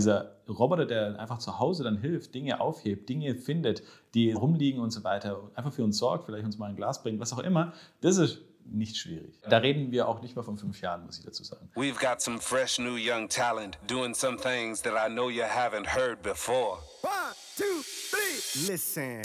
[0.00, 3.82] dieser Roboter, der einfach zu Hause dann hilft, Dinge aufhebt, Dinge findet,
[4.14, 7.20] die rumliegen und so weiter, einfach für uns sorgt, vielleicht uns mal ein Glas bringt,
[7.20, 9.40] was auch immer, das ist nicht schwierig.
[9.48, 11.68] Da reden wir auch nicht mehr von fünf Jahren, muss ich dazu sagen.
[11.74, 15.86] We've got some fresh new young talent doing some things that I know you haven't
[15.86, 16.78] heard before.
[17.02, 19.22] One, two, three, listen.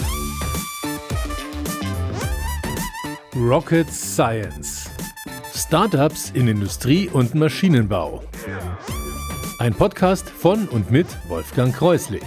[3.36, 4.90] Rocket Science.
[5.54, 8.24] Startups in Industrie und Maschinenbau.
[9.58, 12.22] Ein Podcast von und mit Wolfgang Kreuslich.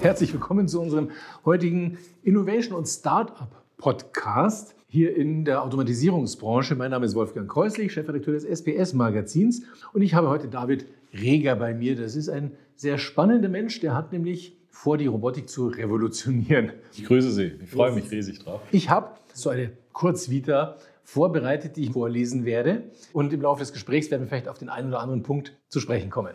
[0.00, 1.10] Herzlich willkommen zu unserem
[1.44, 6.74] heutigen Innovation und Startup Podcast hier in der Automatisierungsbranche.
[6.76, 11.56] Mein Name ist Wolfgang Kreuslich, Chefredakteur des SPS Magazins und ich habe heute David Reger
[11.56, 11.96] bei mir.
[11.96, 16.72] Das ist ein sehr spannender Mensch, der hat nämlich vor, die Robotik zu revolutionieren.
[16.94, 17.52] Ich grüße Sie.
[17.62, 18.62] Ich freue mich riesig drauf.
[18.72, 20.78] Ich habe so eine Kurzvita
[21.10, 22.84] vorbereitet, die ich vorlesen werde.
[23.12, 25.80] Und im Laufe des Gesprächs werden wir vielleicht auf den einen oder anderen Punkt zu
[25.80, 26.34] sprechen kommen.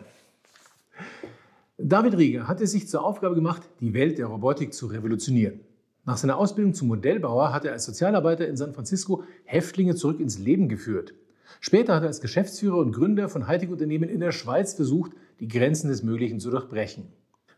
[1.78, 5.60] David Rieger hat es sich zur Aufgabe gemacht, die Welt der Robotik zu revolutionieren.
[6.04, 10.38] Nach seiner Ausbildung zum Modellbauer hat er als Sozialarbeiter in San Francisco Häftlinge zurück ins
[10.38, 11.14] Leben geführt.
[11.60, 15.88] Später hat er als Geschäftsführer und Gründer von Hightech-Unternehmen in der Schweiz versucht, die Grenzen
[15.88, 17.06] des Möglichen zu durchbrechen.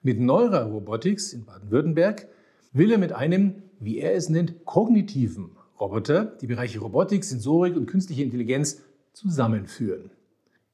[0.02, 2.28] Mit Neura Robotics in Baden-Württemberg
[2.72, 7.86] will er mit einem, wie er es nennt, kognitiven Roboter die Bereiche Robotik, Sensorik und
[7.86, 10.10] künstliche Intelligenz zusammenführen.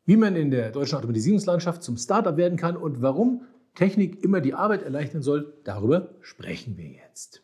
[0.07, 3.43] Wie man in der deutschen Automatisierungslandschaft zum Startup werden kann und warum
[3.75, 7.43] Technik immer die Arbeit erleichtern soll, darüber sprechen wir jetzt.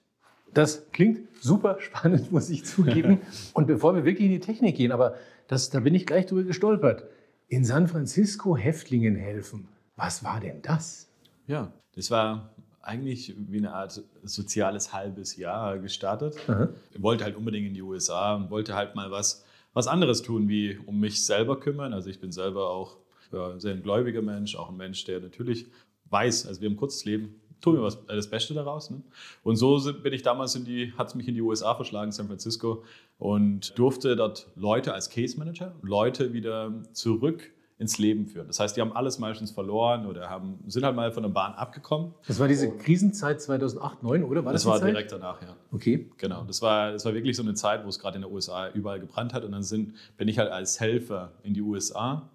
[0.53, 3.21] Das klingt super spannend, muss ich zugeben.
[3.55, 5.15] Und bevor wir wirklich in die Technik gehen, aber
[5.47, 7.05] das, da bin ich gleich drüber gestolpert.
[7.47, 9.69] In San Francisco Häftlingen helfen.
[9.97, 11.09] Was war denn das?
[11.47, 16.37] Ja, das war eigentlich wie eine Art soziales halbes Jahr gestartet.
[16.49, 16.69] Aha.
[16.93, 20.49] Ich wollte halt unbedingt in die USA und wollte halt mal was, was anderes tun,
[20.49, 21.93] wie um mich selber kümmern.
[21.93, 22.97] Also ich bin selber auch
[23.33, 25.67] ja, sehr ein gläubiger Mensch, auch ein Mensch, der natürlich
[26.11, 28.91] weiß, also wir haben ein kurzes Leben, tun wir was, das Beste daraus.
[28.91, 29.03] Ne?
[29.45, 32.27] Und so bin ich damals in die, hat es mich in die USA verschlagen, San
[32.27, 32.83] Francisco,
[33.19, 38.47] und durfte dort Leute als Case Manager, Leute wieder zurück ins Leben führen.
[38.47, 41.55] Das heißt, die haben alles meistens verloren oder haben, sind halt mal von der Bahn
[41.55, 42.13] abgekommen.
[42.27, 44.45] Das war diese Krisenzeit 2008, 2009, oder?
[44.45, 44.91] War das, das war Zeit?
[44.91, 45.57] direkt danach, ja.
[45.73, 46.11] Okay.
[46.19, 46.45] Genau.
[46.45, 49.01] Das war, das war wirklich so eine Zeit, wo es gerade in den USA überall
[49.01, 49.45] gebrannt hat.
[49.45, 52.29] Und dann sind, bin ich halt als Helfer in die USA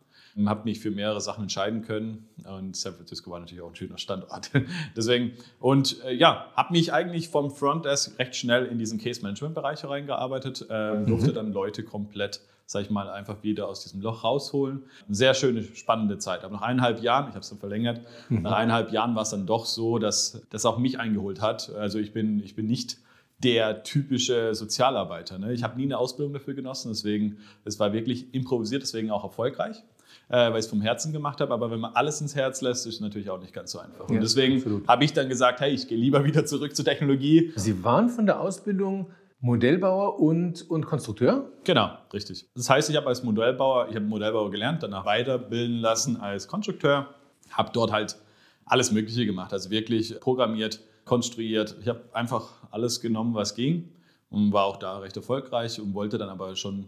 [0.46, 3.98] habe mich für mehrere Sachen entscheiden können und San Francisco war natürlich auch ein schöner
[3.98, 4.52] Standort.
[4.96, 9.56] Deswegen und äh, ja, habe mich eigentlich vom Frontdesk recht schnell in diesen Case Management
[9.56, 14.24] Bereich reingearbeitet, äh, durfte dann Leute komplett sag ich mal, einfach wieder aus diesem Loch
[14.24, 14.84] rausholen.
[15.06, 16.44] Eine sehr schöne, spannende Zeit.
[16.44, 18.42] Aber nach eineinhalb Jahren, ich habe es dann verlängert, mhm.
[18.42, 21.72] nach eineinhalb Jahren war es dann doch so, dass das auch mich eingeholt hat.
[21.76, 22.98] Also ich bin, ich bin nicht
[23.44, 25.38] der typische Sozialarbeiter.
[25.38, 25.54] Ne?
[25.54, 29.84] Ich habe nie eine Ausbildung dafür genossen, deswegen, es war wirklich improvisiert, deswegen auch erfolgreich
[30.30, 31.54] äh, weil ich es vom Herzen gemacht habe.
[31.54, 34.08] Aber wenn man alles ins Herz lässt, ist es natürlich auch nicht ganz so einfach.
[34.08, 37.52] Und ja, deswegen habe ich dann gesagt, hey, ich gehe lieber wieder zurück zur Technologie.
[37.56, 39.08] Sie waren von der Ausbildung
[39.42, 41.52] Modellbauer und, und Konstrukteur?
[41.64, 42.48] Genau, richtig.
[42.56, 47.14] Das heißt, ich habe als Modellbauer, ich habe Modellbauer gelernt, danach weiterbilden lassen als Konstrukteur,
[47.52, 48.18] habe dort halt
[48.66, 51.76] alles Mögliche gemacht, also wirklich programmiert, konstruiert.
[51.80, 53.92] Ich habe einfach alles genommen, was ging
[54.32, 56.88] und war auch da recht erfolgreich und wollte dann aber schon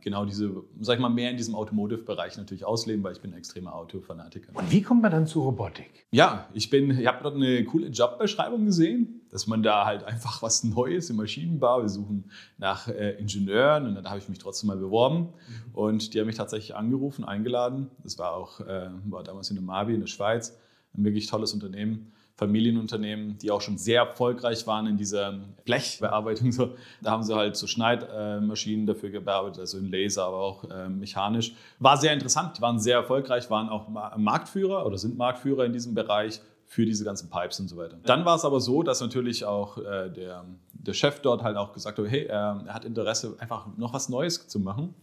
[0.00, 0.50] genau diese,
[0.80, 4.54] sag ich mal, mehr in diesem Automotive-Bereich natürlich ausleben, weil ich bin ein extremer Autofanatiker.
[4.54, 6.06] Und wie kommt man dann zur Robotik?
[6.10, 10.42] Ja, ich bin, ich habe dort eine coole Jobbeschreibung gesehen, dass man da halt einfach
[10.42, 14.68] was Neues im Maschinenbau, wir suchen nach äh, Ingenieuren und dann habe ich mich trotzdem
[14.68, 15.74] mal beworben mhm.
[15.74, 17.90] und die haben mich tatsächlich angerufen, eingeladen.
[18.02, 20.58] Das war auch, äh, war damals in der Mavi in der Schweiz,
[20.96, 22.12] ein wirklich tolles Unternehmen.
[22.38, 26.52] Familienunternehmen, die auch schon sehr erfolgreich waren in dieser Blechbearbeitung.
[26.52, 26.76] So.
[27.02, 31.52] Da haben sie halt so Schneidmaschinen dafür bearbeitet, also in Laser, aber auch äh, mechanisch.
[31.80, 35.94] War sehr interessant, die waren sehr erfolgreich, waren auch Marktführer oder sind Marktführer in diesem
[35.94, 37.96] Bereich für diese ganzen Pipes und so weiter.
[38.04, 40.44] Dann war es aber so, dass natürlich auch äh, der,
[40.74, 44.08] der Chef dort halt auch gesagt hat, hey, er, er hat Interesse, einfach noch was
[44.08, 44.94] Neues zu machen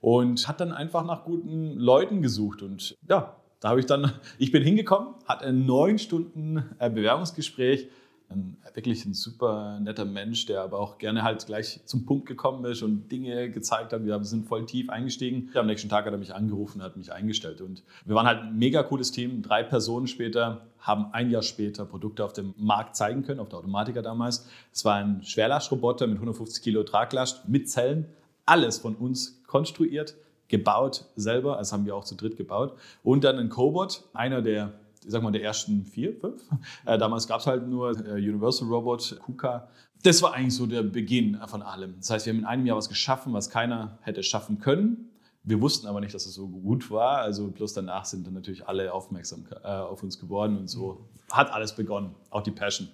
[0.00, 3.34] und hat dann einfach nach guten Leuten gesucht und ja,
[3.64, 7.88] da habe ich dann, ich bin hingekommen, hatte ein neun Stunden äh, Bewerbungsgespräch.
[8.28, 12.66] Ein, wirklich ein super netter Mensch, der aber auch gerne halt gleich zum Punkt gekommen
[12.66, 14.04] ist und Dinge gezeigt hat.
[14.04, 15.48] Wir sind voll tief eingestiegen.
[15.54, 17.62] Am nächsten Tag hat er mich angerufen, hat mich eingestellt.
[17.62, 19.40] Und wir waren halt ein mega cooles Team.
[19.40, 23.60] Drei Personen später haben ein Jahr später Produkte auf dem Markt zeigen können, auf der
[23.60, 24.46] Automatiker damals.
[24.74, 28.08] Es war ein Schwerlastroboter mit 150 Kilo Traglast mit Zellen.
[28.44, 30.16] Alles von uns konstruiert
[30.48, 32.76] gebaut selber, also haben wir auch zu dritt gebaut.
[33.02, 34.72] Und dann ein Cobot, einer der,
[35.04, 36.42] ich sag mal, der ersten vier, fünf.
[36.86, 39.68] Äh, damals gab es halt nur äh, Universal Robot, KUKA.
[40.02, 41.94] Das war eigentlich so der Beginn von allem.
[41.98, 45.10] Das heißt, wir haben in einem Jahr was geschaffen, was keiner hätte schaffen können.
[45.44, 47.18] Wir wussten aber nicht, dass es so gut war.
[47.18, 51.52] Also bloß danach sind dann natürlich alle aufmerksam äh, auf uns geworden und so hat
[51.52, 52.88] alles begonnen, auch die Passion.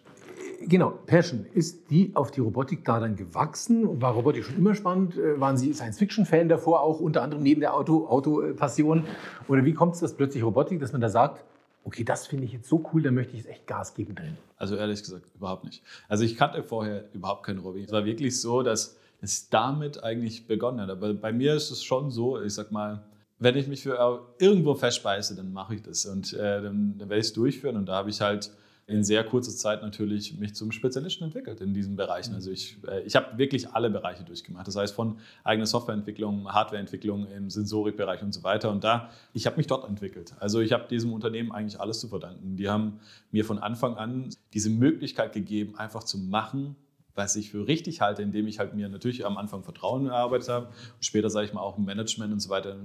[0.61, 1.47] Genau, Passion.
[1.55, 4.01] Ist die auf die Robotik da dann gewachsen?
[4.03, 5.17] War Robotik schon immer spannend?
[5.17, 9.01] Äh, waren Sie Science-Fiction-Fan davor auch, unter anderem neben der Auto-Passion?
[9.01, 9.09] Auto
[9.49, 11.45] Oder wie kommt es, dass plötzlich Robotik, dass man da sagt,
[11.85, 14.37] okay, das finde ich jetzt so cool, da möchte ich jetzt echt Gas geben drin?
[14.59, 15.83] Also ehrlich gesagt, überhaupt nicht.
[16.09, 17.87] Also ich kannte vorher überhaupt kein Robotik.
[17.87, 20.91] Es war wirklich so, dass es damit eigentlich begonnen hat.
[20.91, 23.03] Aber bei mir ist es schon so, ich sag mal,
[23.39, 27.21] wenn ich mich für irgendwo festbeiße, dann mache ich das und äh, dann, dann werde
[27.21, 27.77] ich es durchführen.
[27.77, 28.51] Und da habe ich halt
[28.91, 32.35] in sehr kurzer Zeit natürlich mich zum Spezialisten entwickelt in diesen Bereichen.
[32.35, 34.67] Also ich, äh, ich habe wirklich alle Bereiche durchgemacht.
[34.67, 38.71] Das heißt von eigener Softwareentwicklung, Hardwareentwicklung im Sensorikbereich und so weiter.
[38.71, 40.35] Und da, ich habe mich dort entwickelt.
[40.41, 42.57] Also ich habe diesem Unternehmen eigentlich alles zu verdanken.
[42.57, 43.01] Die haben
[43.31, 46.75] mir von Anfang an diese Möglichkeit gegeben, einfach zu machen,
[47.15, 50.67] was ich für richtig halte, indem ich halt mir natürlich am Anfang Vertrauen erarbeitet habe
[50.67, 52.77] und später, sage ich mal, auch im Management und so weiter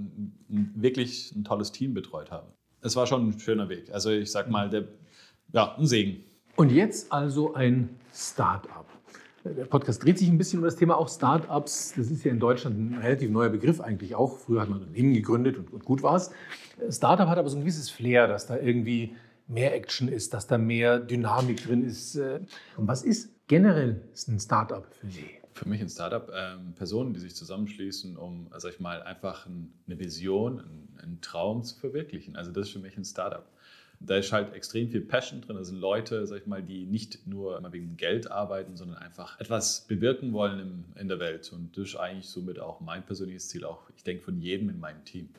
[0.47, 2.47] wirklich ein tolles Team betreut habe.
[2.81, 3.91] Es war schon ein schöner Weg.
[3.91, 4.83] Also ich sage mal, der,
[5.55, 6.23] ja, ein Segen.
[6.57, 8.85] Und jetzt also ein Start-up.
[9.45, 11.93] Der Podcast dreht sich ein bisschen um das Thema auch Start-ups.
[11.95, 14.37] Das ist ja in Deutschland ein relativ neuer Begriff eigentlich auch.
[14.37, 16.31] Früher hat man Unternehmen gegründet und, und gut war es.
[16.89, 19.15] Start-up hat aber so ein gewisses Flair, dass da irgendwie
[19.47, 22.17] mehr Action ist, dass da mehr Dynamik drin ist.
[22.17, 25.29] Und was ist generell ein Startup für Sie?
[25.53, 29.71] Für mich ein Startup ähm, Personen, die sich zusammenschließen, um, sag ich mal, einfach ein,
[29.87, 32.35] eine Vision, einen, einen Traum zu verwirklichen.
[32.35, 33.45] Also das ist für mich ein Startup.
[33.99, 35.57] Da ist halt extrem viel Passion drin.
[35.57, 39.85] Also Leute, sag ich mal, die nicht nur immer wegen Geld arbeiten, sondern einfach etwas
[39.87, 41.51] bewirken wollen im, in der Welt.
[41.53, 44.79] Und das ist eigentlich somit auch mein persönliches Ziel, auch ich denke von jedem in
[44.79, 45.29] meinem Team.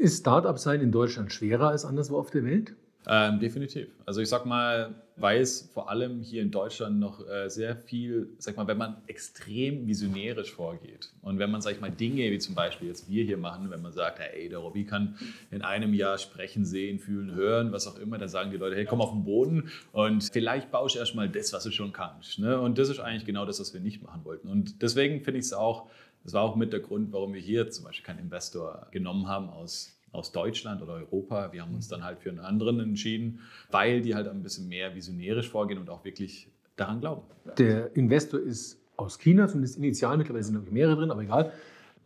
[0.00, 2.74] Ist Startup sein in Deutschland schwerer als anderswo auf der Welt?
[3.06, 3.88] Ähm, definitiv.
[4.06, 8.30] Also ich sag mal, weil es vor allem hier in Deutschland noch äh, sehr viel,
[8.38, 12.38] sag mal, wenn man extrem visionärisch vorgeht und wenn man, sag ich mal, Dinge wie
[12.38, 15.16] zum Beispiel jetzt wir hier machen, wenn man sagt, hey, der Robby kann
[15.50, 18.86] in einem Jahr sprechen, sehen, fühlen, hören, was auch immer, dann sagen die Leute, hey,
[18.86, 22.38] komm auf den Boden und vielleicht baust du erstmal das, was du schon kannst.
[22.38, 22.58] Ne?
[22.58, 24.48] Und das ist eigentlich genau das, was wir nicht machen wollten.
[24.48, 25.88] Und deswegen finde ich es auch,
[26.24, 29.50] das war auch mit der Grund, warum wir hier zum Beispiel keinen Investor genommen haben
[29.50, 31.52] aus aus Deutschland oder Europa.
[31.52, 33.40] Wir haben uns dann halt für einen anderen entschieden,
[33.70, 37.22] weil die halt ein bisschen mehr visionärisch vorgehen und auch wirklich daran glauben.
[37.58, 41.52] Der Investor ist aus China, zumindest initial, mittlerweile sind noch mehrere drin, aber egal.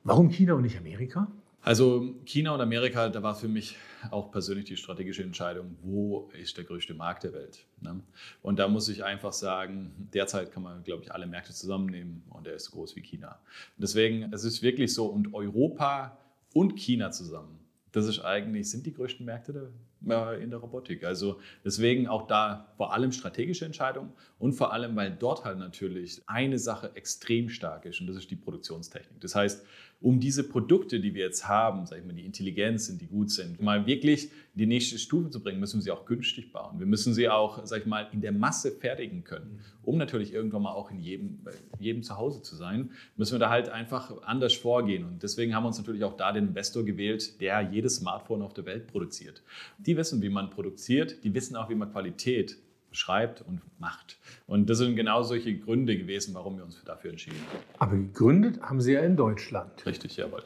[0.05, 1.29] Warum China und nicht Amerika?
[1.61, 3.77] Also China und Amerika, da war für mich
[4.11, 7.67] auch persönlich die strategische Entscheidung, wo ist der größte Markt der Welt.
[7.81, 8.01] Ne?
[8.43, 12.47] Und da muss ich einfach sagen, derzeit kann man, glaube ich, alle Märkte zusammennehmen und
[12.47, 13.39] der ist so groß wie China.
[13.77, 16.17] deswegen, es ist wirklich so, und Europa
[16.55, 17.59] und China zusammen
[17.93, 19.53] das ist eigentlich, sind die größten Märkte
[20.01, 21.05] der, in der Robotik.
[21.05, 26.23] Also deswegen auch da vor allem strategische Entscheidungen und vor allem, weil dort halt natürlich
[26.27, 29.21] eine Sache extrem stark ist und das ist die Produktionstechnik.
[29.21, 29.65] Das heißt,
[30.01, 33.31] um diese Produkte, die wir jetzt haben, sag ich mal, die intelligent sind, die gut
[33.31, 36.79] sind, mal wirklich in die nächste Stufe zu bringen, müssen wir sie auch günstig bauen.
[36.79, 39.59] Wir müssen sie auch, sag ich mal, in der Masse fertigen können.
[39.83, 41.41] Um natürlich irgendwann mal auch in jedem,
[41.81, 45.05] jedem zu Hause zu sein, müssen wir da halt einfach anders vorgehen.
[45.05, 48.55] Und deswegen haben wir uns natürlich auch da den Investor gewählt, der jedes Smartphone auf
[48.55, 49.43] der Welt produziert.
[49.79, 52.57] Die wissen, wie man produziert, die wissen auch, wie man Qualität
[52.93, 54.19] schreibt und macht.
[54.47, 57.65] Und das sind genau solche Gründe gewesen, warum wir uns dafür entschieden haben.
[57.79, 59.85] Aber gegründet haben Sie ja in Deutschland.
[59.87, 60.43] Richtig, jawohl.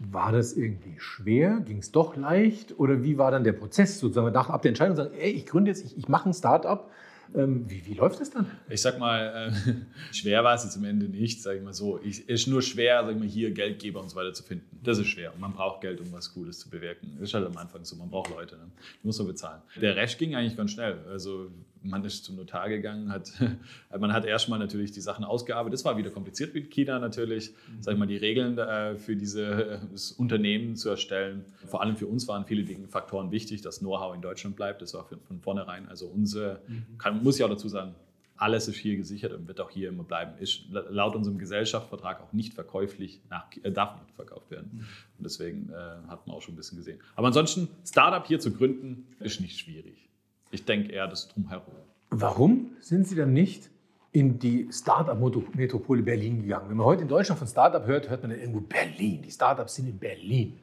[0.00, 1.60] War das irgendwie schwer?
[1.60, 2.78] Ging es doch leicht?
[2.78, 5.70] Oder wie war dann der Prozess sozusagen nach ab der Entscheidung, sagen, ey, ich gründe
[5.70, 6.90] jetzt, ich, ich mache ein Start-up,
[7.34, 8.46] ähm, wie, wie, läuft das dann?
[8.68, 9.72] Ich sag mal, äh,
[10.14, 11.98] schwer war es jetzt am Ende nicht, sag ich mal so.
[11.98, 14.78] Es ist nur schwer, sag ich mal, hier Geldgeber und so weiter zu finden.
[14.82, 17.16] Das ist schwer und man braucht Geld, um was Cooles zu bewirken.
[17.18, 18.70] Das ist halt am Anfang so, man braucht Leute, ne?
[19.02, 19.62] die muss man bezahlen.
[19.80, 20.98] Der Rest ging eigentlich ganz schnell.
[21.08, 21.50] Also
[21.84, 23.32] man ist zum Notar gegangen, hat,
[23.98, 25.74] man hat erstmal natürlich die Sachen ausgearbeitet.
[25.74, 27.82] Das war wieder kompliziert mit China natürlich, mhm.
[27.82, 31.44] sag ich mal, die Regeln äh, für dieses Unternehmen zu erstellen.
[31.66, 34.82] Vor allem für uns waren viele Faktoren wichtig, dass Know-how in Deutschland bleibt.
[34.82, 36.98] Das war von vornherein, also unser, mhm.
[36.98, 37.94] kann, muss ich auch dazu sagen,
[38.36, 40.32] alles ist hier gesichert und wird auch hier immer bleiben.
[40.38, 44.70] Ist laut unserem Gesellschaftsvertrag auch nicht verkäuflich, nach, äh, darf nicht verkauft werden.
[44.72, 44.80] Mhm.
[45.18, 46.98] Und deswegen äh, hat man auch schon ein bisschen gesehen.
[47.14, 50.08] Aber ansonsten, Startup hier zu gründen, ist nicht schwierig.
[50.50, 51.74] Ich denke eher das Drumherum.
[52.10, 53.70] Warum sind Sie dann nicht
[54.12, 56.70] in die Startup-Metropole Berlin gegangen?
[56.70, 59.22] Wenn man heute in Deutschland von Startup hört, hört man dann irgendwo Berlin.
[59.22, 60.58] Die Startups sind in Berlin.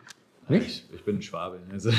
[0.47, 0.85] Nicht?
[0.89, 1.59] Ich, ich bin ein Schwabe.
[1.71, 1.91] Also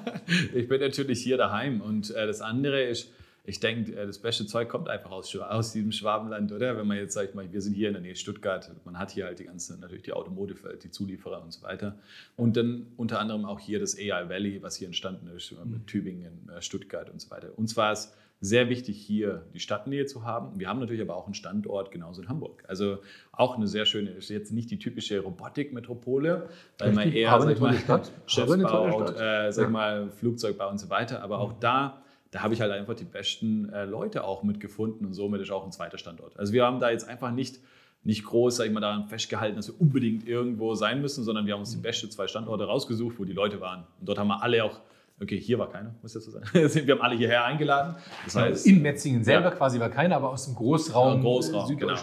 [0.54, 1.80] ich bin natürlich hier daheim.
[1.80, 3.12] Und äh, das andere ist,
[3.44, 6.76] ich denke, äh, das beste Zeug kommt einfach aus, aus diesem Schwabenland, oder?
[6.76, 9.10] Wenn man jetzt, sag ich mal, wir sind hier in der Nähe Stuttgart, man hat
[9.10, 11.96] hier halt die ganze, natürlich die Automotive-Welt, die Zulieferer und so weiter.
[12.36, 15.86] Und dann unter anderem auch hier das AI Valley, was hier entstanden ist, mit mhm.
[15.86, 17.56] Tübingen, äh, Stuttgart und so weiter.
[17.56, 20.58] Uns war es sehr wichtig, hier die Stadtnähe zu haben.
[20.58, 22.64] Wir haben natürlich aber auch einen Standort genauso in Hamburg.
[22.66, 22.98] Also
[23.32, 27.60] auch eine sehr schöne, ist jetzt nicht die typische Robotikmetropole, weil man eher, sag ich
[27.60, 28.10] mal, Stadt.
[28.26, 31.22] Schiffsbau, äh, sag ich mal, Flugzeugbau und so weiter.
[31.22, 35.14] Aber auch da da habe ich halt einfach die besten äh, Leute auch mitgefunden und
[35.14, 36.38] somit ist auch ein zweiter Standort.
[36.38, 37.60] Also wir haben da jetzt einfach nicht,
[38.04, 41.54] nicht groß, sag ich mal, daran festgehalten, dass wir unbedingt irgendwo sein müssen, sondern wir
[41.54, 43.84] haben uns die besten zwei Standorte rausgesucht, wo die Leute waren.
[43.98, 44.80] Und dort haben wir alle auch
[45.22, 46.46] Okay, hier war keiner, muss ich dazu sagen.
[46.86, 47.94] wir haben alle hierher eingeladen.
[48.24, 49.54] Das heißt, in Metzingen selber ja.
[49.54, 51.16] quasi war keiner, aber aus dem Großraum.
[51.16, 51.94] Ja, Großraum, genau.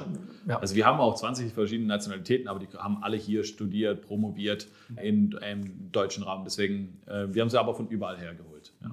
[0.47, 0.59] Ja.
[0.59, 4.67] Also wir haben auch 20 verschiedene Nationalitäten, aber die haben alle hier studiert, promoviert
[5.01, 6.43] in, im deutschen Raum.
[6.43, 8.71] Deswegen, äh, wir haben sie aber von überall her geholt.
[8.83, 8.91] Ja.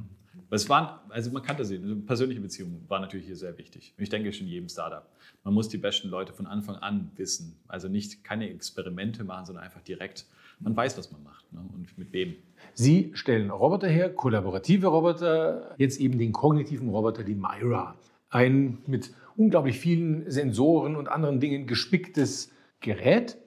[0.55, 3.93] Es waren, also man kannte sie, eine persönliche Beziehung war natürlich hier sehr wichtig.
[3.99, 5.05] Ich denke schon jedem Startup.
[5.43, 7.57] Man muss die besten Leute von Anfang an wissen.
[7.67, 10.27] Also nicht keine Experimente machen, sondern einfach direkt.
[10.61, 11.61] Man weiß, was man macht ne?
[11.75, 12.37] und mit wem.
[12.73, 17.97] Sie stellen Roboter her, kollaborative Roboter, jetzt eben den kognitiven Roboter, die Myra.
[18.31, 23.39] Ein mit unglaublich vielen Sensoren und anderen Dingen gespicktes Gerät.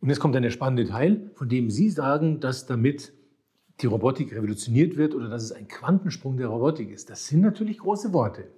[0.00, 3.13] Und jetzt kommt dann der spannende Teil, von dem Sie sagen, dass damit
[3.80, 7.10] die Robotik revolutioniert wird oder dass es ein Quantensprung der Robotik ist.
[7.10, 8.48] Das sind natürlich große Worte.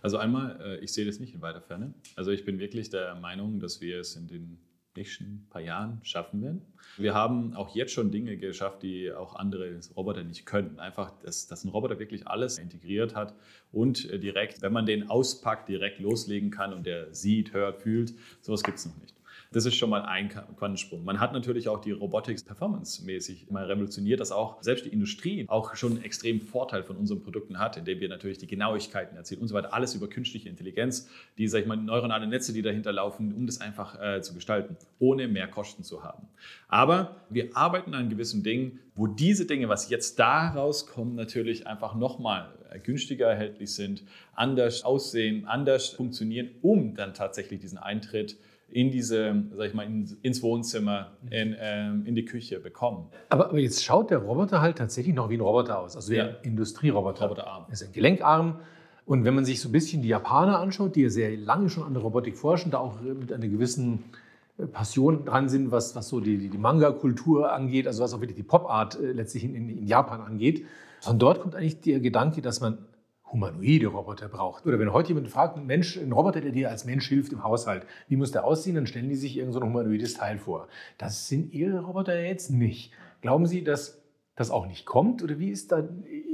[0.00, 1.94] Also einmal, äh, ich sehe das nicht in weiter Ferne.
[2.16, 4.58] Also ich bin wirklich der Meinung, dass wir es in den
[4.96, 6.62] nächsten paar Jahren schaffen werden.
[6.98, 10.78] Wir haben auch jetzt schon Dinge geschafft, die auch andere Roboter nicht können.
[10.78, 13.34] Einfach, dass, dass ein Roboter wirklich alles integriert hat
[13.72, 18.14] und äh, direkt, wenn man den auspackt, direkt loslegen kann und der sieht, hört, fühlt.
[18.40, 19.16] Sowas gibt es noch nicht.
[19.52, 21.04] Das ist schon mal ein Quantensprung.
[21.04, 25.74] Man hat natürlich auch die Robotics performance-mäßig mal revolutioniert, dass auch selbst die Industrie auch
[25.74, 29.48] schon einen extremen Vorteil von unseren Produkten hat, indem wir natürlich die Genauigkeiten erzielen und
[29.48, 29.74] so weiter.
[29.74, 31.08] Alles über künstliche Intelligenz,
[31.38, 34.76] die, sag ich mal, neuronale Netze, die dahinter laufen, um das einfach äh, zu gestalten,
[34.98, 36.28] ohne mehr Kosten zu haben.
[36.68, 41.94] Aber wir arbeiten an gewissen Dingen, wo diese Dinge, was jetzt da rauskommt, natürlich einfach
[41.94, 48.36] nochmal äh, günstiger erhältlich sind, anders aussehen, anders funktionieren, um dann tatsächlich diesen Eintritt
[48.72, 53.06] in diese, sag ich mal, in, ins Wohnzimmer, in, ähm, in die Küche bekommen.
[53.28, 56.24] Aber, aber, jetzt schaut der Roboter halt tatsächlich noch wie ein Roboter aus, also der
[56.24, 56.34] ja.
[56.42, 57.24] Industrieroboter.
[57.24, 57.64] Roboterarm.
[57.68, 58.60] Er ist ein Gelenkarm.
[59.04, 61.84] Und wenn man sich so ein bisschen die Japaner anschaut, die ja sehr lange schon
[61.84, 64.04] an der Robotik forschen, da auch mit einer gewissen
[64.58, 68.36] äh, Passion dran sind, was, was so die, die Manga-Kultur angeht, also was auch wirklich
[68.36, 70.64] die Pop-Art äh, letztlich in, in, Japan angeht.
[71.00, 72.78] Von dort kommt eigentlich der Gedanke, dass man
[73.32, 74.66] humanoide Roboter braucht.
[74.66, 77.42] Oder wenn heute jemand fragt, ein, Mensch, ein Roboter, der dir als Mensch hilft im
[77.42, 80.68] Haushalt, wie muss der aussehen, dann stellen die sich irgendein so humanoides Teil vor.
[80.98, 82.92] Das sind Ihre Roboter jetzt nicht.
[83.22, 84.02] Glauben Sie, dass
[84.34, 85.22] das auch nicht kommt?
[85.22, 85.88] Oder wie ist da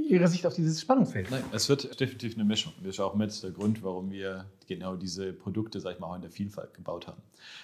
[0.07, 1.29] Ihre Sicht auf dieses Spannungsfeld?
[1.31, 2.73] Nein, es wird definitiv eine Mischung.
[2.79, 6.15] Das ist auch mit der Grund, warum wir genau diese Produkte, sag ich mal, auch
[6.15, 7.21] in der Vielfalt gebaut haben.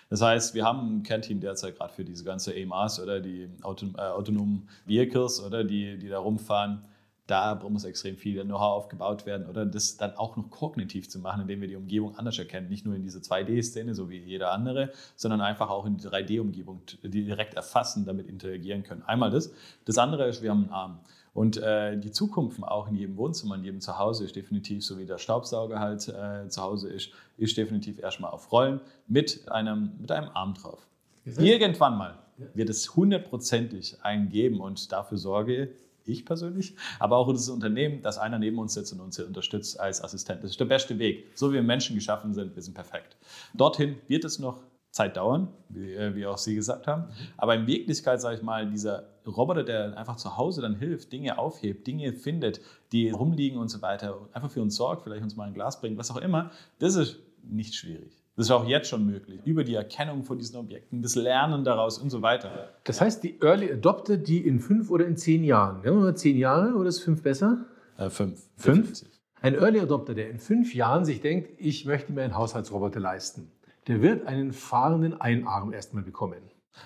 [0.09, 4.67] Das heißt, wir haben ein Kernteam derzeit gerade für diese ganze AMRs oder die autonomen
[4.85, 6.83] Vehicles oder die, die da rumfahren
[7.27, 11.41] da muss extrem viel Know-how aufgebaut werden oder das dann auch noch kognitiv zu machen,
[11.41, 12.69] indem wir die Umgebung anders erkennen.
[12.69, 16.81] Nicht nur in diese 2D-Szene, so wie jeder andere, sondern einfach auch in die 3D-Umgebung
[17.03, 19.01] direkt erfassen, damit interagieren können.
[19.03, 19.51] Einmal das.
[19.85, 20.99] Das andere ist, wir haben einen Arm.
[21.33, 25.05] Und äh, die Zukunft auch in jedem Wohnzimmer, in jedem Zuhause ist definitiv, so wie
[25.05, 30.11] der Staubsauger halt äh, zu Hause ist, ist definitiv erstmal auf Rollen mit einem, mit
[30.11, 30.87] einem Arm drauf.
[31.25, 32.19] Irgendwann mal
[32.53, 35.71] wird es hundertprozentig einen geben und dafür sorge
[36.05, 40.03] ich persönlich, aber auch das Unternehmen, dass einer neben uns sitzt und uns unterstützt als
[40.03, 40.43] Assistent.
[40.43, 41.31] Das ist der beste Weg.
[41.35, 43.17] So wie wir Menschen geschaffen sind, wir sind perfekt.
[43.53, 47.09] Dorthin wird es noch Zeit dauern, wie, äh, wie auch Sie gesagt haben.
[47.35, 51.37] Aber in Wirklichkeit, sage ich mal, dieser Roboter, der einfach zu Hause dann hilft, Dinge
[51.37, 52.61] aufhebt, Dinge findet,
[52.93, 55.97] die rumliegen und so weiter, einfach für uns sorgt, vielleicht uns mal ein Glas bringt,
[55.97, 58.24] was auch immer, das ist nicht schwierig.
[58.35, 59.39] Das ist auch jetzt schon möglich.
[59.45, 62.69] Über die Erkennung von diesen Objekten, das Lernen daraus und so weiter.
[62.83, 66.17] Das heißt, die Early Adopter, die in fünf oder in zehn Jahren, nehmen wir mal
[66.17, 67.65] zehn Jahre oder ist fünf besser?
[67.97, 68.41] Äh, fünf.
[68.57, 69.05] Fünf?
[69.41, 73.51] Ein Early Adopter, der in fünf Jahren sich denkt, ich möchte mir einen Haushaltsroboter leisten,
[73.87, 76.41] der wird einen fahrenden Einarm erstmal bekommen.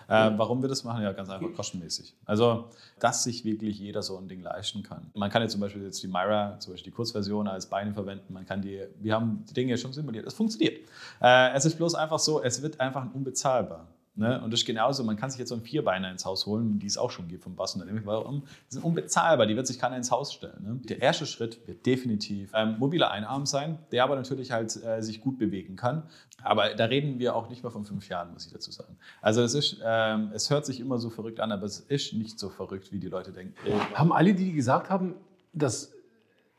[0.07, 1.03] Äh, warum wir das machen?
[1.03, 2.15] Ja, ganz einfach kostenmäßig.
[2.25, 2.69] Also,
[2.99, 5.11] dass sich wirklich jeder so ein Ding leisten kann.
[5.13, 8.33] Man kann ja zum Beispiel jetzt die Myra, zum Beispiel die Kurzversion als Beine verwenden.
[8.33, 10.25] Man kann die, wir haben die Dinge schon simuliert.
[10.25, 10.79] Es funktioniert.
[11.21, 13.87] Äh, es ist bloß einfach so, es wird einfach unbezahlbar.
[14.19, 14.41] Ne?
[14.41, 16.87] Und das ist genauso, man kann sich jetzt so ein Vierbeiner ins Haus holen, die
[16.87, 18.05] es auch schon gibt vom Bassunternehmen.
[18.05, 18.43] Warum?
[18.69, 20.61] Die sind unbezahlbar, die wird sich keiner ins Haus stellen.
[20.61, 20.81] Ne?
[20.89, 25.21] Der erste Schritt wird definitiv ähm, mobiler Einarm sein, der aber natürlich halt äh, sich
[25.21, 26.03] gut bewegen kann.
[26.43, 28.97] Aber da reden wir auch nicht mehr von fünf Jahren, muss ich dazu sagen.
[29.21, 32.39] Also es ist, ähm, es hört sich immer so verrückt an, aber es ist nicht
[32.39, 33.53] so verrückt, wie die Leute denken.
[33.93, 35.15] Haben alle, die gesagt haben,
[35.53, 35.93] dass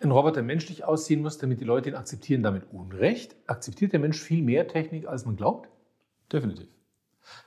[0.00, 3.36] ein Roboter menschlich aussehen muss, damit die Leute ihn akzeptieren, damit Unrecht?
[3.46, 5.68] Akzeptiert der Mensch viel mehr Technik, als man glaubt?
[6.32, 6.68] Definitiv.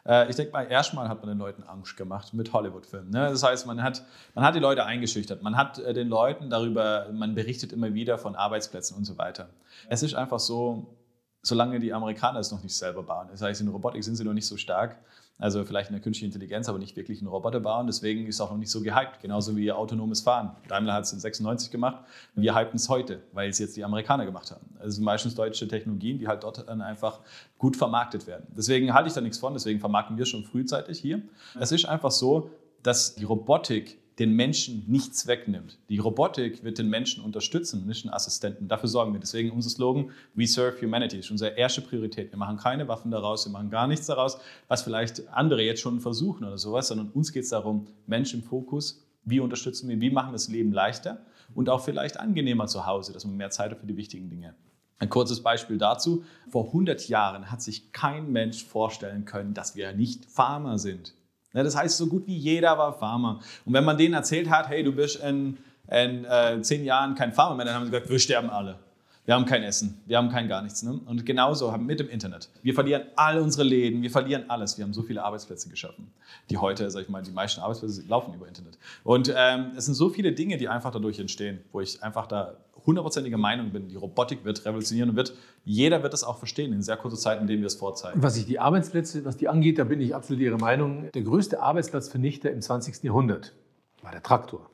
[0.06, 3.10] Äh, ich denke mal, erstmal hat man den Leuten Angst gemacht mit Hollywood-Filmen.
[3.10, 3.30] Ne?
[3.30, 4.03] Das heißt, man hat,
[4.36, 5.42] man hat die Leute eingeschüchtert.
[5.42, 9.50] Man hat äh, den Leuten darüber, man berichtet immer wieder von Arbeitsplätzen und so weiter.
[9.89, 10.96] Es ist einfach so,
[11.42, 13.27] solange die Amerikaner es noch nicht selber bauen.
[13.32, 14.98] Das heißt, in Robotik sind sie noch nicht so stark.
[15.40, 17.88] Also vielleicht in der künstlichen Intelligenz, aber nicht wirklich einen Roboter bauen.
[17.88, 19.20] Deswegen ist es auch noch nicht so gehypt.
[19.22, 20.56] Genauso wie autonomes Fahren.
[20.68, 22.06] Daimler hat es in 96 gemacht.
[22.36, 24.75] Wir hypen es heute, weil es jetzt die Amerikaner gemacht haben.
[24.80, 27.20] Also meistens deutsche Technologien, die halt dort dann einfach
[27.58, 28.48] gut vermarktet werden.
[28.56, 29.54] Deswegen halte ich da nichts von.
[29.54, 31.22] Deswegen vermarkten wir schon frühzeitig hier.
[31.60, 32.52] Es ist einfach so,
[32.84, 35.79] dass die Robotik den Menschen nichts wegnimmt.
[35.89, 38.67] Die Robotik wird den Menschen unterstützen, nicht einen Assistenten.
[38.67, 39.20] Dafür sorgen wir.
[39.20, 42.32] Deswegen unser Slogan, We Serve Humanity, ist unsere erste Priorität.
[42.32, 46.00] Wir machen keine Waffen daraus, wir machen gar nichts daraus, was vielleicht andere jetzt schon
[46.00, 50.12] versuchen oder sowas, sondern uns geht es darum, Mensch im Fokus, wie unterstützen wir, wie
[50.12, 53.72] machen wir das Leben leichter und auch vielleicht angenehmer zu Hause, dass man mehr Zeit
[53.72, 54.53] hat für die wichtigen Dinge.
[55.00, 56.24] Ein kurzes Beispiel dazu.
[56.50, 61.13] Vor 100 Jahren hat sich kein Mensch vorstellen können, dass wir nicht Farmer sind.
[61.54, 63.40] Ne, das heißt, so gut wie jeder war Farmer.
[63.66, 65.58] Und wenn man denen erzählt hat, hey, du bist in,
[65.90, 68.80] in äh, zehn Jahren kein Farmer mehr, dann haben sie gesagt, wir sterben alle.
[69.26, 70.84] Wir haben kein Essen, wir haben kein gar nichts.
[70.84, 71.00] Ne?
[71.06, 72.50] Und genauso haben mit dem Internet.
[72.62, 74.78] Wir verlieren all unsere Läden, wir verlieren alles.
[74.78, 76.12] Wir haben so viele Arbeitsplätze geschaffen,
[76.50, 78.78] die heute, sag ich mal, die meisten Arbeitsplätze laufen über Internet.
[79.06, 82.58] Und ähm, es sind so viele Dinge, die einfach dadurch entstehen, wo ich einfach da
[82.86, 86.82] hundertprozentige Meinung bin, die Robotik wird revolutionieren und wird, jeder wird das auch verstehen in
[86.82, 88.22] sehr kurzer Zeit, in dem wir es vorzeigen.
[88.22, 91.10] Was ich die Arbeitsplätze, was die angeht, da bin ich absolut Ihrer Meinung.
[91.13, 93.04] Der größte Arbeitsplatzvernichter im 20.
[93.04, 93.54] Jahrhundert
[94.02, 94.70] war der Traktor.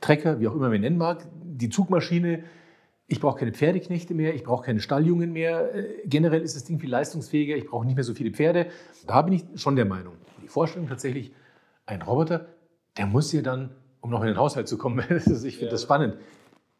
[0.00, 2.44] Trecker, wie auch immer man ihn nennen mag, die Zugmaschine.
[3.06, 5.74] Ich brauche keine Pferdeknechte mehr, ich brauche keine Stalljungen mehr.
[5.74, 8.66] Äh, generell ist das Ding viel leistungsfähiger, ich brauche nicht mehr so viele Pferde.
[9.06, 10.14] Da bin ich schon der Meinung.
[10.42, 11.32] Die Vorstellung tatsächlich,
[11.86, 12.46] ein Roboter,
[12.96, 15.70] der muss ja dann, um noch in den Haushalt zu kommen, ich finde ja.
[15.70, 16.16] das spannend,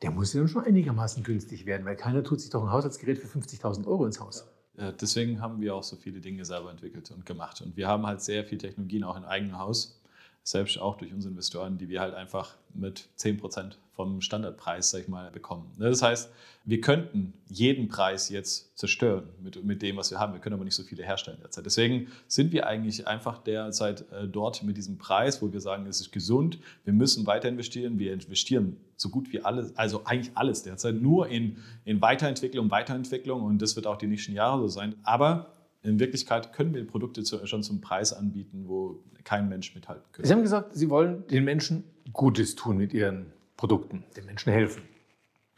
[0.03, 3.19] der muss ja dann schon einigermaßen günstig werden, weil keiner tut sich doch ein Haushaltsgerät
[3.19, 4.47] für 50.000 Euro ins Haus.
[4.77, 7.61] Ja, deswegen haben wir auch so viele Dinge selber entwickelt und gemacht.
[7.61, 10.01] Und wir haben halt sehr viel Technologien auch im eigenen Haus
[10.43, 15.09] selbst auch durch unsere Investoren, die wir halt einfach mit 10% vom Standardpreis, sag ich
[15.09, 15.71] mal, bekommen.
[15.79, 16.31] Ne, das heißt,
[16.65, 20.35] wir könnten jeden Preis jetzt zerstören mit, mit dem, was wir haben.
[20.35, 21.65] Wir können aber nicht so viele herstellen derzeit.
[21.65, 26.01] Deswegen sind wir eigentlich einfach derzeit äh, dort mit diesem Preis, wo wir sagen, es
[26.01, 27.99] ist gesund, wir müssen weiter investieren.
[27.99, 33.43] Wir investieren so gut wie alles, also eigentlich alles derzeit, nur in, in Weiterentwicklung, Weiterentwicklung
[33.43, 34.95] und das wird auch die nächsten Jahre so sein.
[35.03, 40.29] Aber in Wirklichkeit können wir Produkte schon zum Preis anbieten, wo kein Mensch mithalten könnte.
[40.29, 44.83] Sie haben gesagt, Sie wollen den Menschen Gutes tun mit Ihren Produkten, den Menschen helfen.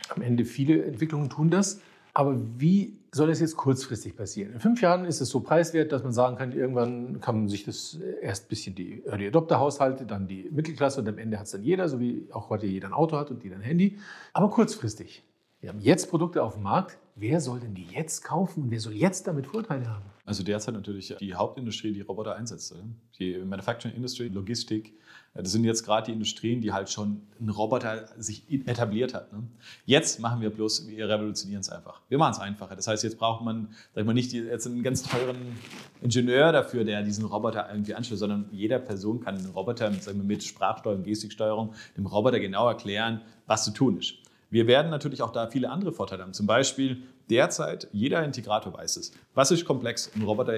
[0.08, 1.80] Am Ende viele Entwicklungen tun das.
[2.14, 4.52] Aber wie soll das jetzt kurzfristig passieren?
[4.52, 7.64] In fünf Jahren ist es so preiswert, dass man sagen kann, irgendwann kann man sich
[7.64, 11.46] das erst ein bisschen die Early Adopter Haushalte, dann die Mittelklasse und am Ende hat
[11.46, 13.98] es dann jeder, so wie auch heute jeder ein Auto hat und jeder ein Handy.
[14.32, 15.22] Aber kurzfristig.
[15.60, 16.98] Wir haben jetzt Produkte auf dem Markt.
[17.14, 20.11] Wer soll denn die jetzt kaufen und wer soll jetzt damit Vorteile haben?
[20.24, 22.74] Also derzeit natürlich die Hauptindustrie, die Roboter einsetzt.
[23.18, 24.94] Die Manufacturing Industry, Logistik,
[25.34, 29.32] das sind jetzt gerade die Industrien, die halt schon ein Roboter sich etabliert hat.
[29.32, 29.42] Ne?
[29.86, 32.02] Jetzt machen wir bloß, wir revolutionieren es einfach.
[32.08, 32.76] Wir machen es einfacher.
[32.76, 35.56] Das heißt, jetzt braucht man, sag mal, nicht jetzt einen ganz teuren
[36.02, 40.44] Ingenieur dafür, der diesen Roboter irgendwie anschließt, sondern jeder Person kann den Roboter mit, mit
[40.44, 44.21] Sprachsteuerung, Gestiksteuerung dem Roboter genau erklären, was zu tun ist.
[44.52, 46.34] Wir werden natürlich auch da viele andere Vorteile haben.
[46.34, 49.12] Zum Beispiel derzeit, jeder Integrator weiß es.
[49.32, 50.10] Was ist komplex?
[50.14, 50.52] Ein Roboter,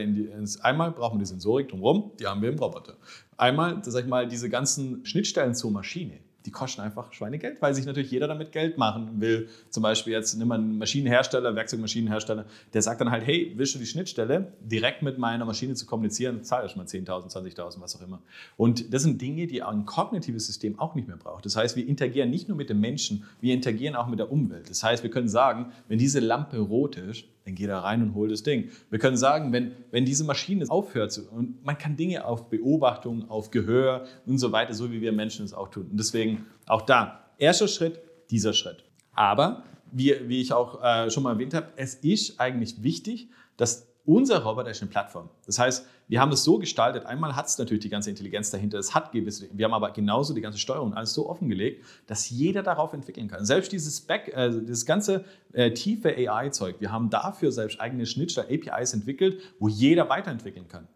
[0.63, 2.97] einmal brauchen wir die Sensorik drumherum, die haben wir im Roboter.
[3.37, 7.87] Einmal, sag ich mal, diese ganzen Schnittstellen zur Maschine die kosten einfach Schweinegeld, weil sich
[7.87, 9.49] natürlich jeder damit Geld machen will.
[9.71, 13.79] Zum Beispiel jetzt nimm mal einen Maschinenhersteller, Werkzeugmaschinenhersteller, der sagt dann halt, hey, willst du
[13.79, 18.21] die Schnittstelle direkt mit meiner Maschine zu kommunizieren, zahl mal 10.000, 20.000, was auch immer.
[18.57, 21.45] Und das sind Dinge, die ein kognitives System auch nicht mehr braucht.
[21.47, 24.69] Das heißt, wir interagieren nicht nur mit dem Menschen, wir interagieren auch mit der Umwelt.
[24.71, 28.15] Das heißt, wir können sagen, wenn diese Lampe rot ist, dann geht er rein und
[28.15, 28.71] holt das Ding.
[28.91, 33.29] Wir können sagen, wenn, wenn diese Maschine aufhört, zu, und man kann Dinge auf Beobachtung,
[33.29, 35.89] auf Gehör und so weiter, so wie wir Menschen es auch tun.
[35.91, 38.85] Und deswegen auch da, erster Schritt, dieser Schritt.
[39.13, 43.94] Aber, wie, wie ich auch äh, schon mal erwähnt habe, es ist eigentlich wichtig, dass
[44.07, 45.31] unser Roboter ist eine Plattform.
[45.47, 48.79] Das heißt, wir haben das so gestaltet, einmal hat es natürlich die ganze Intelligenz dahinter,
[48.79, 52.63] es hat gewisse, wir haben aber genauso die ganze Steuerung alles so offengelegt, dass jeder
[52.63, 53.45] darauf entwickeln kann.
[53.47, 58.49] Selbst dieses Back, äh, das ganze äh, tiefe AI-Zeug, wir haben dafür selbst eigene Schnittstellen,
[58.51, 60.87] APIs entwickelt, wo jeder weiterentwickeln kann.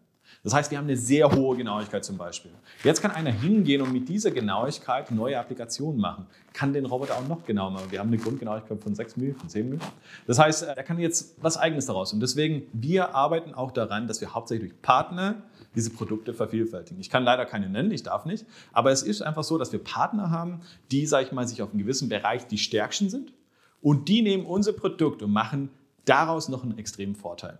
[0.43, 2.51] Das heißt, wir haben eine sehr hohe Genauigkeit zum Beispiel.
[2.83, 6.27] Jetzt kann einer hingehen und mit dieser Genauigkeit neue Applikationen machen.
[6.53, 7.91] Kann den Roboter auch noch genauer machen.
[7.91, 9.79] Wir haben eine Grundgenauigkeit von 6 mm, von 10 mm.
[10.27, 12.13] Das heißt, er kann jetzt was Eigenes daraus.
[12.13, 15.35] Und deswegen, wir arbeiten auch daran, dass wir hauptsächlich durch Partner
[15.75, 16.99] diese Produkte vervielfältigen.
[17.01, 18.45] Ich kann leider keine nennen, ich darf nicht.
[18.71, 21.71] Aber es ist einfach so, dass wir Partner haben, die, sag ich mal, sich auf
[21.71, 23.33] einem gewissen Bereich die stärksten sind.
[23.81, 25.69] Und die nehmen unser Produkt und machen
[26.05, 27.59] daraus noch einen extremen Vorteil.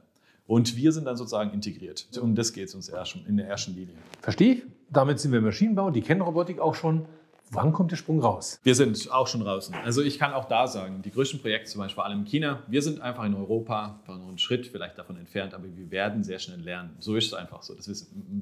[0.49, 2.07] Und wir sind dann sozusagen integriert.
[2.19, 2.89] Um das geht es uns
[3.27, 3.93] in der ersten Linie.
[4.19, 4.63] Verstehe ich.
[4.89, 5.91] Damit sind wir im Maschinenbau.
[5.91, 7.05] Die kennen Robotik auch schon.
[7.51, 8.59] Wann kommt der Sprung raus?
[8.61, 9.73] Wir sind auch schon draußen.
[9.73, 12.61] Also ich kann auch da sagen, die größten Projekte zum Beispiel vor allem in China,
[12.67, 16.37] wir sind einfach in Europa noch einen Schritt vielleicht davon entfernt, aber wir werden sehr
[16.37, 16.95] schnell lernen.
[16.99, 17.73] So ist es einfach so.
[17.73, 17.89] Das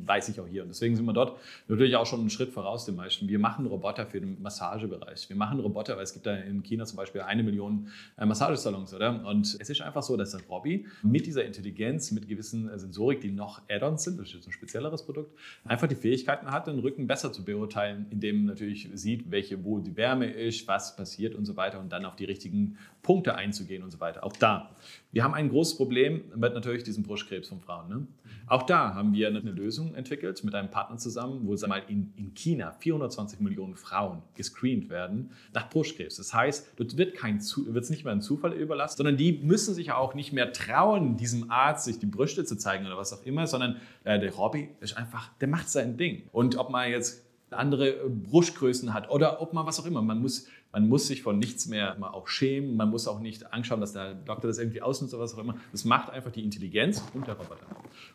[0.05, 0.63] weiß ich auch hier.
[0.63, 1.39] Und deswegen sind wir dort
[1.69, 3.29] natürlich auch schon einen Schritt voraus den meisten.
[3.29, 5.29] Wir machen Roboter für den Massagebereich.
[5.29, 8.93] Wir machen Roboter, weil es gibt da in China zum Beispiel eine Million äh, Massagesalons,
[8.93, 9.25] oder?
[9.25, 13.21] Und es ist einfach so, dass der Robby mit dieser Intelligenz, mit gewissen äh, Sensorik,
[13.21, 16.79] die noch Add-ons sind, das ist jetzt ein spezielleres Produkt, einfach die Fähigkeiten hat, den
[16.79, 21.45] Rücken besser zu beurteilen, indem natürlich sieht, welche, wo die Wärme ist, was passiert und
[21.45, 24.23] so weiter und dann auf die richtigen Punkte einzugehen und so weiter.
[24.23, 24.75] Auch da.
[25.11, 27.89] Wir haben ein großes Problem mit natürlich diesem Brustkrebs von Frauen.
[27.89, 28.07] Ne?
[28.47, 32.33] Auch da haben wir eine Lösung entwickelt mit einem Partner zusammen, wo mal, in, in
[32.33, 36.15] China 420 Millionen Frauen gescreent werden nach Brustkrebs.
[36.17, 40.13] Das heißt, dort wird es nicht mehr ein Zufall überlassen, sondern die müssen sich auch
[40.13, 43.77] nicht mehr trauen, diesem Arzt sich die Brüste zu zeigen oder was auch immer, sondern
[44.03, 46.23] äh, der Robby ist einfach, der macht sein Ding.
[46.31, 50.01] Und ob man jetzt andere Brustgrößen hat oder ob man was auch immer.
[50.01, 52.75] Man muss, man muss sich von nichts mehr mal auch schämen.
[52.75, 55.39] Man muss auch nicht Angst haben, dass der Doktor das irgendwie ausnutzt oder was auch
[55.39, 55.55] immer.
[55.71, 57.65] Das macht einfach die Intelligenz und der Roboter.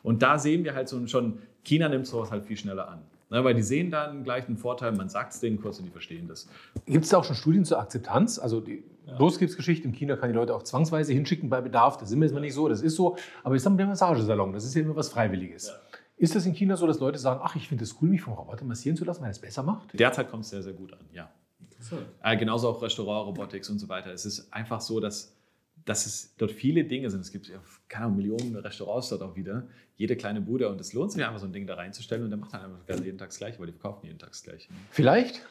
[0.03, 3.01] Und da sehen wir halt so schon, China nimmt sowas halt viel schneller an.
[3.31, 5.91] Ne, weil die sehen dann gleich einen Vorteil, man sagt es denen kurz und die
[5.91, 6.51] verstehen das.
[6.85, 8.39] Gibt es da auch schon Studien zur Akzeptanz?
[8.39, 9.17] Also die ja.
[9.17, 11.97] Brustkrebsgeschichte in China kann die Leute auch zwangsweise hinschicken bei Bedarf.
[11.97, 13.17] Das sind wir jetzt mal nicht so, das ist so.
[13.43, 15.69] Aber ich sage mal, der Massagesalon, das ist ja immer was Freiwilliges.
[15.69, 15.75] Ja.
[16.23, 18.35] Ist das in China so, dass Leute sagen, ach, ich finde es cool, mich vom
[18.35, 19.99] Roboter massieren zu lassen, weil er es besser macht?
[19.99, 21.29] Derzeit kommt es sehr, sehr gut an, ja.
[22.23, 24.13] Äh, genauso auch Restaurant-Robotics und so weiter.
[24.13, 25.35] Es ist einfach so, dass,
[25.85, 27.23] dass es dort viele Dinge sind.
[27.23, 27.57] Es gibt ja,
[27.89, 29.67] keine Ahnung, Millionen Restaurants dort auch wieder.
[29.97, 30.69] Jede kleine Bude.
[30.69, 32.23] Und es lohnt sich einfach, so ein Ding da reinzustellen.
[32.23, 34.45] Und der macht dann einfach jeden Tag das Gleiche, weil die verkaufen jeden Tag das
[34.45, 34.69] Gleiche.
[34.91, 35.45] Vielleicht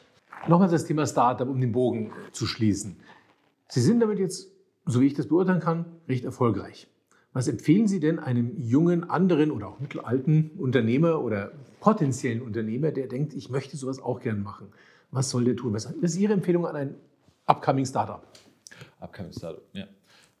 [0.48, 2.96] nochmal das Thema Startup, um den Bogen zu schließen.
[3.68, 4.50] Sie sind damit jetzt,
[4.86, 6.88] so wie ich das beurteilen kann, recht erfolgreich.
[7.32, 13.06] Was empfehlen Sie denn einem jungen, anderen oder auch mittelalten Unternehmer oder potenziellen Unternehmer, der
[13.06, 14.68] denkt, ich möchte sowas auch gern machen?
[15.10, 15.72] Was soll der tun?
[15.72, 16.94] Was ist Ihre Empfehlung an ein
[17.46, 18.26] upcoming Startup?
[19.00, 19.86] Upcoming Startup, ja.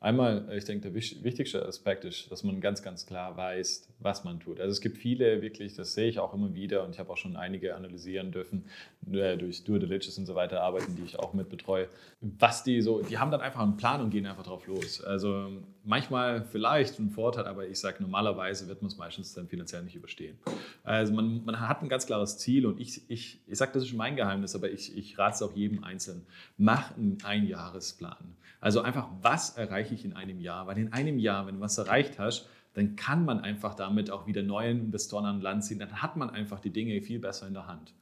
[0.02, 4.40] Einmal, ich denke, der wichtigste Aspekt ist, dass man ganz, ganz klar weiß, was man
[4.40, 4.58] tut.
[4.58, 7.16] Also es gibt viele wirklich, das sehe ich auch immer wieder und ich habe auch
[7.16, 8.64] schon einige analysieren dürfen,
[9.12, 11.88] äh, durch Due Diligence und so weiter arbeiten, die ich auch mit betreue,
[12.20, 15.00] was die so, die haben dann einfach einen Plan und gehen einfach drauf los.
[15.04, 19.84] Also manchmal vielleicht ein Vorteil, aber ich sage, normalerweise wird man es meistens dann finanziell
[19.84, 20.36] nicht überstehen.
[20.82, 23.92] Also man, man hat ein ganz klares Ziel und ich, ich, ich sage, das ist
[23.92, 26.26] mein Geheimnis, aber ich, ich rate es auch jedem Einzelnen.
[26.58, 28.36] Mach einen Einjahresplan.
[28.62, 30.66] Also einfach, was erreiche ich in einem Jahr?
[30.66, 34.26] Weil in einem Jahr, wenn du was erreicht hast, dann kann man einfach damit auch
[34.26, 35.78] wieder neuen Investoren an Land ziehen.
[35.78, 37.92] Dann hat man einfach die Dinge viel besser in der Hand.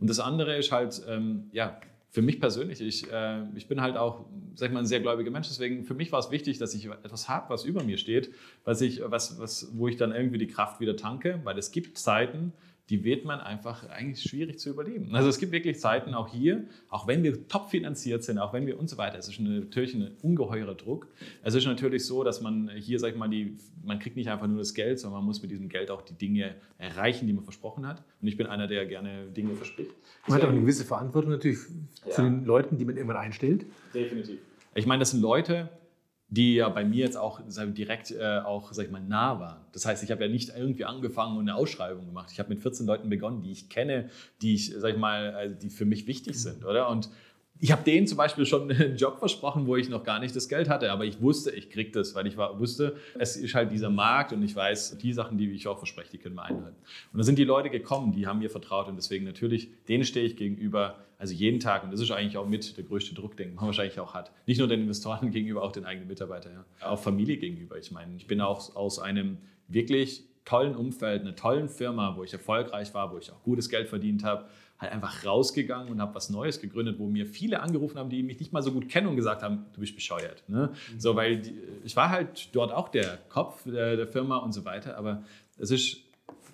[0.00, 3.96] Und das andere ist halt, ähm, ja, für mich persönlich, ich, äh, ich bin halt
[3.96, 4.24] auch,
[4.56, 5.48] sag ich mal, ein sehr gläubiger Mensch.
[5.48, 8.32] Deswegen für mich war es wichtig, dass ich etwas habe, was über mir steht,
[8.64, 11.98] was ich, was, was, wo ich dann irgendwie die Kraft wieder tanke, weil es gibt
[11.98, 12.52] Zeiten,
[12.90, 15.14] die wird man einfach eigentlich schwierig zu überleben.
[15.14, 18.66] Also es gibt wirklich Zeiten, auch hier, auch wenn wir top finanziert sind, auch wenn
[18.66, 21.06] wir und so weiter, es ist natürlich ein ungeheurer Druck.
[21.44, 24.48] Es ist natürlich so, dass man hier, sag ich mal, die, man kriegt nicht einfach
[24.48, 27.44] nur das Geld, sondern man muss mit diesem Geld auch die Dinge erreichen, die man
[27.44, 28.02] versprochen hat.
[28.20, 29.92] Und ich bin einer, der gerne Dinge verspricht.
[30.26, 31.58] Man hat auch eine gewisse Verantwortung natürlich
[32.04, 32.10] ja.
[32.10, 33.66] zu den Leuten, die man irgendwann einstellt.
[33.94, 34.40] Definitiv.
[34.74, 35.68] Ich meine, das sind Leute,
[36.30, 39.60] die ja bei mir jetzt auch direkt äh, auch, sag ich mal, nah waren.
[39.72, 42.30] Das heißt, ich habe ja nicht irgendwie angefangen und eine Ausschreibung gemacht.
[42.32, 45.56] Ich habe mit 14 Leuten begonnen, die ich kenne, die ich, sag ich mal, also
[45.56, 46.88] die für mich wichtig sind, oder?
[46.88, 47.10] Und
[47.60, 50.48] ich habe denen zum Beispiel schon einen Job versprochen, wo ich noch gar nicht das
[50.48, 53.70] Geld hatte, aber ich wusste, ich kriege das, weil ich war, wusste, es ist halt
[53.70, 56.76] dieser Markt und ich weiß, die Sachen, die ich auch verspreche, die können wir einhalten.
[57.12, 60.24] Und da sind die Leute gekommen, die haben mir vertraut und deswegen natürlich, denen stehe
[60.24, 63.54] ich gegenüber, also jeden Tag und das ist eigentlich auch mit der größte Druck, den
[63.54, 64.32] man wahrscheinlich auch hat.
[64.46, 66.90] Nicht nur den Investoren gegenüber, auch den eigenen Mitarbeitern, ja.
[66.90, 67.78] auch Familie gegenüber.
[67.78, 72.32] Ich meine, ich bin auch aus einem wirklich tollen Umfeld, einer tollen Firma, wo ich
[72.32, 74.46] erfolgreich war, wo ich auch gutes Geld verdient habe,
[74.80, 78.40] halt einfach rausgegangen und habe was Neues gegründet, wo mir viele angerufen haben, die mich
[78.40, 80.42] nicht mal so gut kennen und gesagt haben, du bist bescheuert.
[80.48, 80.70] Ne?
[80.92, 81.00] Mhm.
[81.00, 84.64] So, weil die, ich war halt dort auch der Kopf der, der Firma und so
[84.64, 85.22] weiter, aber
[85.58, 85.98] es ist,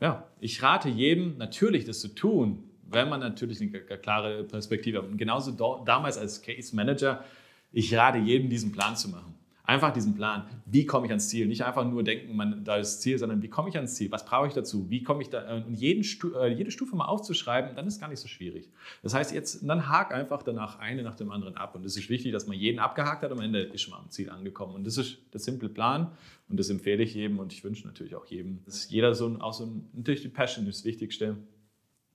[0.01, 5.07] ja, ich rate jedem natürlich das zu tun, wenn man natürlich eine klare Perspektive hat.
[5.07, 5.53] Und genauso
[5.85, 7.25] damals als Case Manager,
[7.73, 9.35] ich rate jedem, diesen Plan zu machen.
[9.69, 11.49] Einfach diesen Plan, wie komme ich ans Ziel?
[11.49, 14.13] Nicht einfach nur denken, man, da ist das Ziel, sondern wie komme ich ans Ziel?
[14.13, 14.89] Was brauche ich dazu?
[14.91, 15.57] Wie komme ich da?
[15.57, 16.05] Und jeden
[16.37, 18.71] äh, jede Stufe mal aufzuschreiben, dann ist gar nicht so schwierig.
[19.03, 21.75] Das heißt, jetzt dann hak einfach danach eine nach dem anderen ab.
[21.75, 23.33] Und es ist wichtig, dass man jeden abgehakt hat.
[23.33, 24.77] Am Ende ist man am Ziel angekommen.
[24.77, 26.13] Und das ist der simple Plan.
[26.49, 29.53] Und das empfehle ich jedem und ich wünsche natürlich auch jedem, dass jeder so auch
[29.53, 31.39] so natürlich die Passion ist das Wichtigste.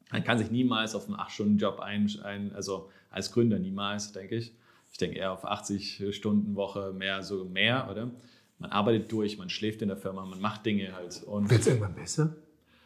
[0.09, 4.53] Man kann sich niemals auf einen 8-Stunden-Job ein, ein, also als Gründer niemals, denke ich
[4.91, 8.11] ich denke eher auf 80 Stunden Woche, mehr, so mehr, oder?
[8.59, 11.23] Man arbeitet durch, man schläft in der Firma, man macht Dinge halt.
[11.25, 12.35] Wird es irgendwann besser?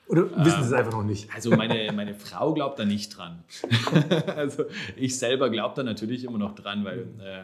[0.08, 1.34] Oder wissen Sie es einfach noch nicht?
[1.34, 3.44] Also meine, meine Frau glaubt da nicht dran.
[4.36, 4.66] also
[4.96, 7.44] ich selber glaube da natürlich immer noch dran, weil äh,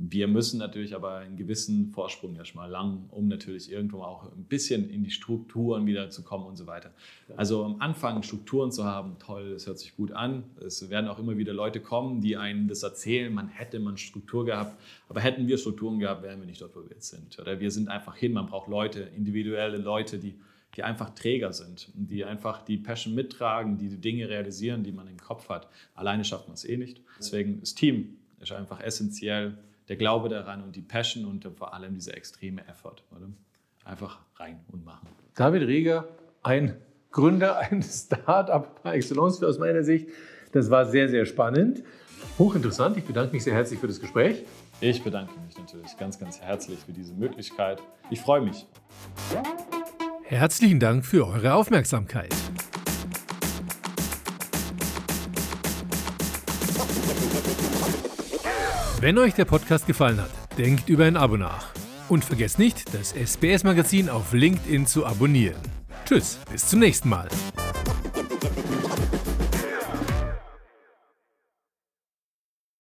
[0.00, 4.88] wir müssen natürlich aber einen gewissen Vorsprung erstmal lang, um natürlich irgendwo auch ein bisschen
[4.88, 6.92] in die Strukturen wieder zu kommen und so weiter.
[7.36, 10.44] Also am Anfang Strukturen zu haben, toll, das hört sich gut an.
[10.64, 14.44] Es werden auch immer wieder Leute kommen, die einen das erzählen, man hätte man Struktur
[14.44, 14.80] gehabt.
[15.08, 17.36] Aber hätten wir Strukturen gehabt, wären wir nicht dort, wo wir jetzt sind.
[17.40, 20.36] Oder wir sind einfach hin, man braucht Leute, individuelle Leute, die,
[20.76, 25.08] die einfach Träger sind, die einfach die Passion mittragen, die die Dinge realisieren, die man
[25.08, 25.66] im Kopf hat.
[25.96, 27.00] Alleine schafft man es eh nicht.
[27.18, 31.94] Deswegen das Team ist einfach essentiell der Glaube daran und die Passion und vor allem
[31.94, 32.96] dieser extreme Effort.
[33.16, 33.28] Oder?
[33.84, 35.08] Einfach rein und machen.
[35.34, 36.08] David Rieger,
[36.42, 36.76] ein
[37.10, 40.08] Gründer eines Start-up par excellence aus meiner Sicht.
[40.52, 41.82] Das war sehr, sehr spannend.
[42.38, 42.96] Hochinteressant.
[42.96, 44.44] Ich bedanke mich sehr herzlich für das Gespräch.
[44.80, 47.80] Ich bedanke mich natürlich ganz, ganz herzlich für diese Möglichkeit.
[48.10, 48.66] Ich freue mich.
[50.22, 52.34] Herzlichen Dank für eure Aufmerksamkeit.
[59.00, 61.68] Wenn euch der Podcast gefallen hat, denkt über ein Abo nach.
[62.08, 65.60] Und vergesst nicht, das SBS-Magazin auf LinkedIn zu abonnieren.
[66.04, 67.28] Tschüss, bis zum nächsten Mal.